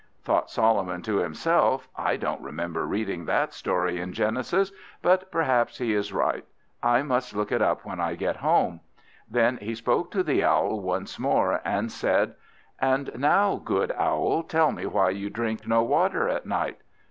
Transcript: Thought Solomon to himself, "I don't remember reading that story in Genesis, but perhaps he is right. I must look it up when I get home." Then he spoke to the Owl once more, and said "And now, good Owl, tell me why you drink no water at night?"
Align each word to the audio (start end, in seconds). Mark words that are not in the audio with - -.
Thought 0.23 0.49
Solomon 0.49 1.03
to 1.03 1.17
himself, 1.17 1.87
"I 1.95 2.17
don't 2.17 2.41
remember 2.41 2.87
reading 2.87 3.25
that 3.25 3.53
story 3.53 3.99
in 4.01 4.13
Genesis, 4.13 4.71
but 5.03 5.31
perhaps 5.31 5.77
he 5.77 5.93
is 5.93 6.11
right. 6.11 6.43
I 6.81 7.03
must 7.03 7.35
look 7.35 7.51
it 7.51 7.61
up 7.61 7.85
when 7.85 7.99
I 7.99 8.15
get 8.15 8.37
home." 8.37 8.79
Then 9.29 9.57
he 9.57 9.75
spoke 9.75 10.09
to 10.13 10.23
the 10.23 10.43
Owl 10.43 10.79
once 10.81 11.19
more, 11.19 11.61
and 11.63 11.91
said 11.91 12.33
"And 12.79 13.11
now, 13.15 13.57
good 13.63 13.91
Owl, 13.91 14.41
tell 14.41 14.71
me 14.71 14.87
why 14.87 15.11
you 15.11 15.29
drink 15.29 15.67
no 15.67 15.83
water 15.83 16.27
at 16.27 16.47
night?" 16.47 16.79